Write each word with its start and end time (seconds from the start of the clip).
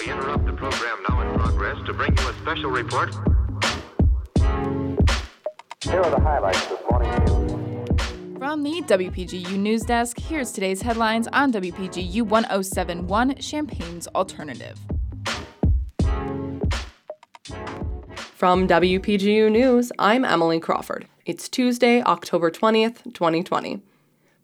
We 0.00 0.10
interrupt 0.10 0.46
the 0.46 0.52
program 0.52 0.98
now 1.08 1.20
in 1.20 1.38
progress 1.38 1.76
to 1.86 1.92
bring 1.92 2.16
you 2.16 2.28
a 2.28 2.34
special 2.34 2.70
report. 2.70 3.14
Here 5.82 6.00
are 6.00 6.10
the 6.10 6.20
highlights 6.20 6.66
this 6.66 6.80
morning's 6.90 7.30
news. 7.30 8.38
From 8.38 8.62
the 8.62 8.82
WPGU 8.82 9.58
News 9.58 9.82
Desk, 9.82 10.18
here's 10.18 10.52
today's 10.52 10.82
headlines 10.82 11.28
on 11.28 11.52
WPGU 11.52 12.22
1071 12.22 13.36
Champaign's 13.36 14.06
Alternative. 14.08 14.78
From 18.34 18.68
WPGU 18.68 19.50
News, 19.50 19.92
I'm 19.98 20.24
Emily 20.24 20.60
Crawford. 20.60 21.06
It's 21.24 21.48
Tuesday, 21.48 22.02
October 22.02 22.50
20th, 22.50 23.02
2020. 23.14 23.80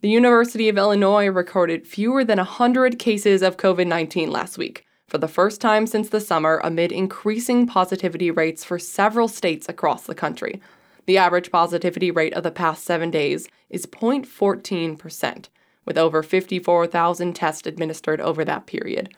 The 0.00 0.08
University 0.08 0.68
of 0.68 0.76
Illinois 0.76 1.26
recorded 1.28 1.86
fewer 1.86 2.24
than 2.24 2.38
100 2.38 2.98
cases 2.98 3.42
of 3.42 3.56
COVID 3.56 3.86
19 3.86 4.30
last 4.30 4.58
week, 4.58 4.85
for 5.08 5.18
the 5.18 5.28
first 5.28 5.60
time 5.60 5.86
since 5.86 6.08
the 6.08 6.20
summer, 6.20 6.60
amid 6.64 6.90
increasing 6.90 7.66
positivity 7.66 8.30
rates 8.30 8.64
for 8.64 8.78
several 8.78 9.28
states 9.28 9.68
across 9.68 10.04
the 10.04 10.14
country. 10.14 10.60
The 11.06 11.18
average 11.18 11.52
positivity 11.52 12.10
rate 12.10 12.34
of 12.34 12.42
the 12.42 12.50
past 12.50 12.84
seven 12.84 13.10
days 13.12 13.48
is 13.70 13.86
0.14%, 13.86 15.48
with 15.84 15.96
over 15.96 16.22
54,000 16.24 17.34
tests 17.34 17.66
administered 17.66 18.20
over 18.20 18.44
that 18.44 18.66
period. 18.66 19.14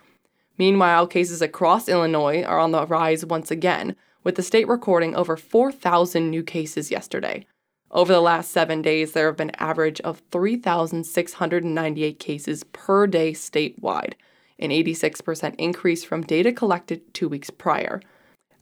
Meanwhile, 0.59 1.07
cases 1.07 1.41
across 1.41 1.89
Illinois 1.89 2.43
are 2.43 2.59
on 2.59 2.73
the 2.73 2.87
rise 2.87 3.25
once 3.25 3.51
again, 3.51 3.97
with 4.23 4.35
the 4.35 4.43
state 4.43 4.69
recording 4.69 5.17
over 5.17 5.37
4,000 5.37 6.29
new 6.29 6.43
cases 6.43 6.91
yesterday. 6.91 7.47
Over 7.91 8.13
the 8.13 8.21
last 8.21 8.51
seven 8.51 8.83
days, 8.83 9.13
there 9.13 9.29
have 9.29 9.39
been 9.39 9.49
an 9.51 9.57
average 9.59 10.01
of 10.03 10.21
3,698 10.31 12.19
cases 12.19 12.65
per 12.65 13.07
day 13.07 13.33
statewide, 13.33 14.13
an 14.59 14.71
86% 14.71 15.55
increase 15.59 16.05
from 16.05 16.23
data 16.23 16.53
collected 16.53 17.15
two 17.15 17.29
weeks 17.29 17.51
prior. 17.51 18.01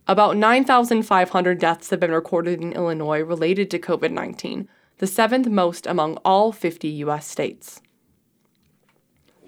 About 0.08 0.36
9,500 0.36 1.58
deaths 1.58 1.90
have 1.90 2.00
been 2.00 2.12
recorded 2.12 2.60
in 2.60 2.72
Illinois 2.72 3.20
related 3.20 3.70
to 3.72 3.78
COVID 3.78 4.12
19, 4.12 4.68
the 4.98 5.06
seventh 5.06 5.48
most 5.48 5.86
among 5.86 6.16
all 6.24 6.52
50 6.52 6.88
U.S. 6.88 7.26
states. 7.26 7.80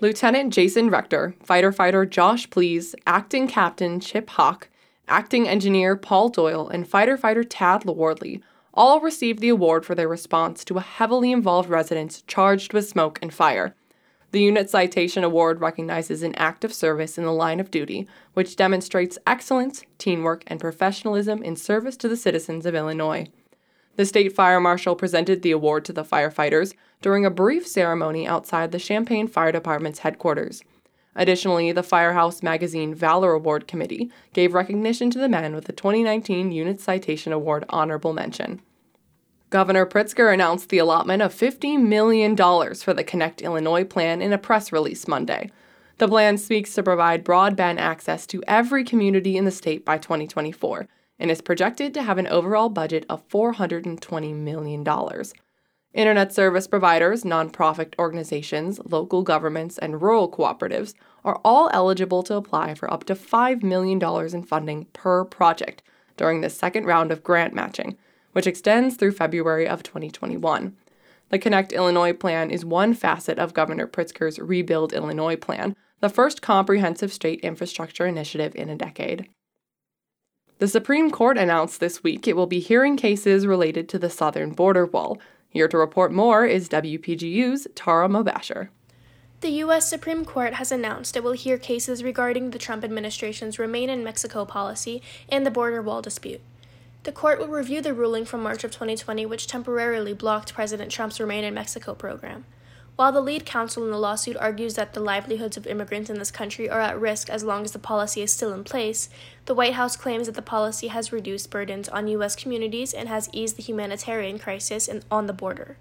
Lieutenant 0.00 0.52
Jason 0.52 0.90
Rector, 0.90 1.34
fighter 1.42 1.72
fighter 1.72 2.06
Josh 2.06 2.48
Please, 2.50 2.94
acting 3.06 3.48
captain 3.48 3.98
Chip 3.98 4.30
Hawk, 4.30 4.68
acting 5.08 5.48
engineer 5.48 5.96
Paul 5.96 6.28
Doyle, 6.28 6.68
and 6.68 6.86
fighter 6.86 7.16
fighter 7.16 7.42
Tad 7.42 7.82
Lawardley 7.82 8.42
all 8.74 9.00
received 9.00 9.40
the 9.40 9.48
award 9.48 9.84
for 9.84 9.96
their 9.96 10.08
response 10.08 10.64
to 10.64 10.76
a 10.76 10.82
heavily 10.82 11.32
involved 11.32 11.68
residence 11.68 12.22
charged 12.28 12.72
with 12.72 12.88
smoke 12.88 13.18
and 13.20 13.34
fire. 13.34 13.74
The 14.30 14.42
Unit 14.42 14.68
Citation 14.68 15.24
Award 15.24 15.62
recognizes 15.62 16.22
an 16.22 16.34
act 16.34 16.62
of 16.62 16.74
service 16.74 17.16
in 17.16 17.24
the 17.24 17.32
line 17.32 17.60
of 17.60 17.70
duty, 17.70 18.06
which 18.34 18.56
demonstrates 18.56 19.16
excellence, 19.26 19.84
teamwork, 19.96 20.44
and 20.46 20.60
professionalism 20.60 21.42
in 21.42 21.56
service 21.56 21.96
to 21.96 22.08
the 22.08 22.16
citizens 22.16 22.66
of 22.66 22.74
Illinois. 22.74 23.28
The 23.96 24.04
state 24.04 24.34
fire 24.34 24.60
marshal 24.60 24.96
presented 24.96 25.40
the 25.40 25.50
award 25.50 25.86
to 25.86 25.94
the 25.94 26.04
firefighters 26.04 26.74
during 27.00 27.24
a 27.24 27.30
brief 27.30 27.66
ceremony 27.66 28.26
outside 28.26 28.70
the 28.70 28.78
Champaign 28.78 29.28
Fire 29.28 29.50
Department's 29.50 30.00
headquarters. 30.00 30.62
Additionally, 31.16 31.72
the 31.72 31.82
Firehouse 31.82 32.42
Magazine 32.42 32.94
Valor 32.94 33.32
Award 33.32 33.66
Committee 33.66 34.10
gave 34.34 34.52
recognition 34.52 35.10
to 35.10 35.18
the 35.18 35.28
men 35.28 35.54
with 35.54 35.64
the 35.64 35.72
2019 35.72 36.52
Unit 36.52 36.80
Citation 36.80 37.32
Award 37.32 37.64
honorable 37.70 38.12
mention. 38.12 38.60
Governor 39.50 39.86
Pritzker 39.86 40.32
announced 40.32 40.68
the 40.68 40.76
allotment 40.76 41.22
of 41.22 41.34
$50 41.34 41.80
million 41.80 42.36
for 42.36 42.92
the 42.92 43.02
Connect 43.02 43.40
Illinois 43.40 43.84
plan 43.84 44.20
in 44.20 44.34
a 44.34 44.38
press 44.38 44.72
release 44.72 45.08
Monday. 45.08 45.50
The 45.96 46.06
plan 46.06 46.36
speaks 46.36 46.74
to 46.74 46.82
provide 46.82 47.24
broadband 47.24 47.78
access 47.78 48.26
to 48.26 48.44
every 48.46 48.84
community 48.84 49.38
in 49.38 49.46
the 49.46 49.50
state 49.50 49.86
by 49.86 49.96
2024 49.96 50.86
and 51.18 51.30
is 51.30 51.40
projected 51.40 51.94
to 51.94 52.02
have 52.02 52.18
an 52.18 52.26
overall 52.26 52.68
budget 52.68 53.06
of 53.08 53.26
$420 53.30 54.34
million. 54.34 54.86
Internet 55.94 56.34
service 56.34 56.66
providers, 56.66 57.24
nonprofit 57.24 57.94
organizations, 57.98 58.78
local 58.84 59.22
governments, 59.22 59.78
and 59.78 60.02
rural 60.02 60.30
cooperatives 60.30 60.92
are 61.24 61.40
all 61.42 61.70
eligible 61.72 62.22
to 62.22 62.36
apply 62.36 62.74
for 62.74 62.92
up 62.92 63.04
to 63.04 63.14
$5 63.14 63.62
million 63.62 63.98
in 64.34 64.42
funding 64.42 64.84
per 64.92 65.24
project 65.24 65.82
during 66.18 66.42
the 66.42 66.50
second 66.50 66.84
round 66.84 67.10
of 67.10 67.24
grant 67.24 67.54
matching 67.54 67.96
which 68.38 68.46
extends 68.46 68.94
through 68.94 69.10
February 69.10 69.66
of 69.66 69.82
2021. 69.82 70.76
The 71.30 71.40
Connect 71.40 71.72
Illinois 71.72 72.12
plan 72.12 72.52
is 72.52 72.64
one 72.64 72.94
facet 72.94 73.36
of 73.36 73.52
Governor 73.52 73.88
Pritzker's 73.88 74.38
Rebuild 74.38 74.92
Illinois 74.92 75.34
plan, 75.34 75.74
the 75.98 76.08
first 76.08 76.40
comprehensive 76.40 77.12
state 77.12 77.40
infrastructure 77.40 78.06
initiative 78.06 78.54
in 78.54 78.68
a 78.68 78.76
decade. 78.76 79.28
The 80.60 80.68
Supreme 80.68 81.10
Court 81.10 81.36
announced 81.36 81.80
this 81.80 82.04
week 82.04 82.28
it 82.28 82.36
will 82.36 82.46
be 82.46 82.60
hearing 82.60 82.96
cases 82.96 83.44
related 83.44 83.88
to 83.88 83.98
the 83.98 84.08
southern 84.08 84.52
border 84.52 84.86
wall. 84.86 85.18
Here 85.48 85.66
to 85.66 85.76
report 85.76 86.12
more 86.12 86.46
is 86.46 86.68
WPGU's 86.68 87.66
Tara 87.74 88.08
Mobasher. 88.08 88.68
The 89.40 89.50
U.S. 89.64 89.90
Supreme 89.90 90.24
Court 90.24 90.54
has 90.54 90.70
announced 90.70 91.16
it 91.16 91.24
will 91.24 91.32
hear 91.32 91.58
cases 91.58 92.04
regarding 92.04 92.50
the 92.52 92.58
Trump 92.60 92.84
administration's 92.84 93.58
Remain 93.58 93.90
in 93.90 94.04
Mexico 94.04 94.44
policy 94.44 95.02
and 95.28 95.44
the 95.44 95.50
border 95.50 95.82
wall 95.82 96.02
dispute. 96.02 96.40
The 97.08 97.12
court 97.12 97.38
will 97.38 97.48
review 97.48 97.80
the 97.80 97.94
ruling 97.94 98.26
from 98.26 98.42
March 98.42 98.64
of 98.64 98.70
2020, 98.70 99.24
which 99.24 99.46
temporarily 99.46 100.12
blocked 100.12 100.52
President 100.52 100.92
Trump's 100.92 101.18
Remain 101.18 101.42
in 101.42 101.54
Mexico 101.54 101.94
program. 101.94 102.44
While 102.96 103.12
the 103.12 103.22
lead 103.22 103.46
counsel 103.46 103.82
in 103.86 103.90
the 103.90 103.96
lawsuit 103.96 104.36
argues 104.36 104.74
that 104.74 104.92
the 104.92 105.00
livelihoods 105.00 105.56
of 105.56 105.66
immigrants 105.66 106.10
in 106.10 106.18
this 106.18 106.30
country 106.30 106.68
are 106.68 106.82
at 106.82 107.00
risk 107.00 107.30
as 107.30 107.42
long 107.42 107.64
as 107.64 107.72
the 107.72 107.78
policy 107.78 108.20
is 108.20 108.30
still 108.30 108.52
in 108.52 108.62
place, 108.62 109.08
the 109.46 109.54
White 109.54 109.72
House 109.72 109.96
claims 109.96 110.26
that 110.26 110.34
the 110.34 110.42
policy 110.42 110.88
has 110.88 111.10
reduced 111.10 111.50
burdens 111.50 111.88
on 111.88 112.08
U.S. 112.08 112.36
communities 112.36 112.92
and 112.92 113.08
has 113.08 113.30
eased 113.32 113.56
the 113.56 113.62
humanitarian 113.62 114.38
crisis 114.38 114.86
in, 114.86 115.02
on 115.10 115.26
the 115.26 115.32
border. 115.32 115.78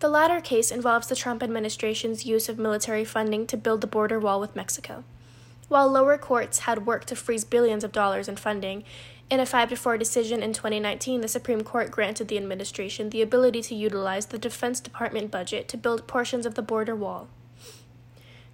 The 0.00 0.08
latter 0.08 0.40
case 0.40 0.72
involves 0.72 1.06
the 1.06 1.14
Trump 1.14 1.40
administration's 1.40 2.26
use 2.26 2.48
of 2.48 2.58
military 2.58 3.04
funding 3.04 3.46
to 3.46 3.56
build 3.56 3.80
the 3.80 3.86
border 3.86 4.18
wall 4.18 4.40
with 4.40 4.56
Mexico. 4.56 5.04
While 5.68 5.90
lower 5.90 6.16
courts 6.16 6.60
had 6.60 6.86
worked 6.86 7.08
to 7.08 7.16
freeze 7.16 7.44
billions 7.44 7.82
of 7.82 7.92
dollars 7.92 8.28
in 8.28 8.36
funding, 8.36 8.84
in 9.28 9.40
a 9.40 9.46
5 9.46 9.70
to 9.70 9.76
4 9.76 9.98
decision 9.98 10.40
in 10.40 10.52
2019, 10.52 11.20
the 11.20 11.26
Supreme 11.26 11.62
Court 11.62 11.90
granted 11.90 12.28
the 12.28 12.36
administration 12.36 13.10
the 13.10 13.22
ability 13.22 13.60
to 13.62 13.74
utilize 13.74 14.26
the 14.26 14.38
Defense 14.38 14.78
Department 14.78 15.32
budget 15.32 15.66
to 15.68 15.76
build 15.76 16.06
portions 16.06 16.46
of 16.46 16.54
the 16.54 16.62
border 16.62 16.94
wall. 16.94 17.28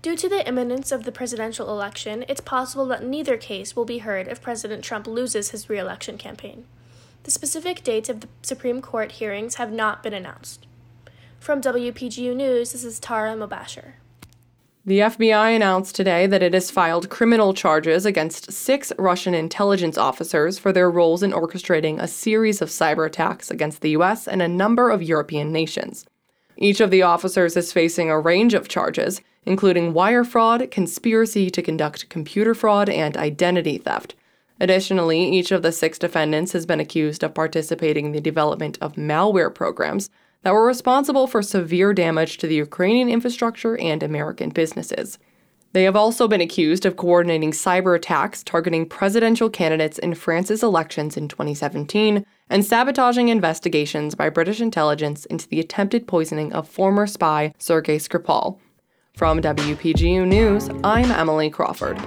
Due 0.01 0.17
to 0.17 0.29
the 0.29 0.47
imminence 0.49 0.91
of 0.91 1.05
the 1.05 1.13
presidential 1.13 1.69
election, 1.69 2.25
it's 2.27 2.41
possible 2.41 2.87
that 2.87 3.05
neither 3.05 3.37
case 3.37 3.77
will 3.77 3.85
be 3.85 3.99
heard 3.99 4.27
if 4.27 4.41
President 4.41 4.83
Trump 4.83 5.07
loses 5.07 5.51
his 5.51 5.69
reelection 5.69 6.17
campaign. 6.17 6.65
The 7.25 7.31
specific 7.31 7.85
dates 7.85 8.09
of 8.09 8.21
the 8.21 8.29
Supreme 8.41 8.81
Court 8.81 9.13
hearings 9.13 9.57
have 9.57 9.71
not 9.71 10.03
been 10.03 10.15
announced. 10.15 10.67
From 11.39 11.61
WPGU 11.61 12.35
News, 12.35 12.73
this 12.73 12.83
is 12.83 12.99
Tara 12.99 13.37
Mobasher. 13.37 13.93
The 14.85 14.99
FBI 14.99 15.55
announced 15.55 15.95
today 15.95 16.27
that 16.27 16.43
it 16.43 16.55
has 16.55 16.73
filed 16.73 17.09
criminal 17.09 17.55
charges 17.55 18.05
against 18.05 18.51
six 18.51 18.93
Russian 18.99 19.33
intelligence 19.33 19.97
officers 19.97 20.59
for 20.59 20.73
their 20.73 20.91
roles 20.91 21.23
in 21.23 21.31
orchestrating 21.31 22.01
a 22.01 22.09
series 22.09 22.61
of 22.61 22.69
cyber 22.69 23.07
attacks 23.07 23.49
against 23.49 23.81
the 23.81 23.91
US 23.91 24.27
and 24.27 24.43
a 24.43 24.49
number 24.49 24.91
of 24.91 25.01
European 25.01 25.53
nations. 25.53 26.05
Each 26.57 26.81
of 26.81 26.91
the 26.91 27.03
officers 27.03 27.57
is 27.57 27.73
facing 27.73 28.11
a 28.11 28.19
range 28.19 28.55
of 28.55 28.67
charges, 28.67 29.21
including 29.45 29.93
wire 29.93 30.25
fraud, 30.25 30.69
conspiracy 30.73 31.49
to 31.49 31.63
conduct 31.63 32.09
computer 32.09 32.53
fraud, 32.53 32.89
and 32.89 33.17
identity 33.17 33.79
theft. 33.79 34.17
Additionally, 34.59 35.31
each 35.31 35.53
of 35.53 35.63
the 35.63 35.71
six 35.71 35.97
defendants 35.97 36.55
has 36.55 36.67
been 36.67 36.81
accused 36.81 37.23
of 37.23 37.35
participating 37.35 38.07
in 38.07 38.13
the 38.13 38.21
development 38.21 38.79
of 38.81 38.97
malware 38.97 39.55
programs 39.55 40.11
that 40.43 40.53
were 40.53 40.67
responsible 40.67 41.27
for 41.27 41.43
severe 41.43 41.93
damage 41.95 42.39
to 42.39 42.47
the 42.47 42.55
Ukrainian 42.57 43.09
infrastructure 43.09 43.79
and 43.79 44.03
American 44.03 44.51
businesses. 44.51 45.19
They 45.73 45.85
have 45.85 45.97
also 45.97 46.29
been 46.29 46.43
accused 46.43 46.85
of 46.85 46.97
coordinating 46.97 47.53
cyber 47.53 47.97
attacks 47.97 48.43
targeting 48.43 48.87
presidential 48.87 49.49
candidates 49.49 49.99
in 49.99 50.15
France's 50.15 50.63
elections 50.63 51.17
in 51.17 51.29
2017 51.29 52.27
and 52.51 52.65
sabotaging 52.65 53.31
investigations 53.31 54.15
by 54.15 54.29
British 54.29 54.61
intelligence 54.61 55.25
into 55.27 55.49
the 55.49 55.61
attempted 55.61 56.07
poisoning 56.07 56.53
of 56.53 56.69
former 56.69 57.07
spy 57.07 57.55
Sergei 57.59 57.97
Skripal. 57.97 58.59
From 59.17 59.41
WPGU 59.41 60.27
News, 60.27 60.69
I'm 60.85 61.11
Emily 61.11 61.49
Crawford. 61.49 61.99